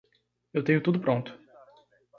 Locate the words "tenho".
0.63-0.81